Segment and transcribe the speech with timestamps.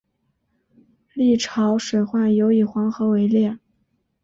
[1.13, 3.59] 历朝水患尤以黄河为烈。